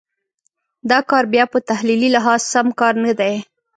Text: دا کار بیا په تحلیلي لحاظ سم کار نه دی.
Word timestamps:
دا 0.89 0.99
کار 1.09 1.23
بیا 1.33 1.45
په 1.53 1.57
تحلیلي 1.69 2.09
لحاظ 2.15 2.41
سم 2.53 2.67
کار 2.79 2.93
نه 3.05 3.13
دی. 3.19 3.33